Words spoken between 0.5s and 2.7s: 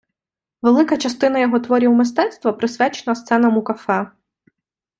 Велика частина його творів мистецтва